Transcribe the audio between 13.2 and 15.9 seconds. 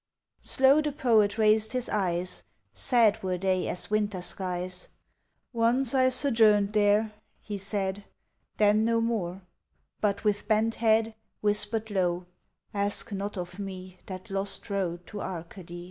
of me That lost road to Arcady!"